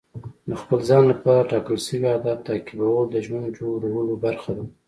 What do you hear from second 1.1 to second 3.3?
لپاره ټاکل شوي اهداف تعقیبول د